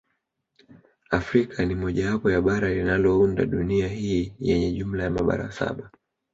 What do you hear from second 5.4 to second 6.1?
saba